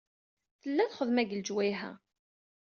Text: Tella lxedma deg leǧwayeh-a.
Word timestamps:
Tella 0.61 0.83
lxedma 0.89 1.23
deg 1.23 1.35
leǧwayeh-a. 1.37 1.91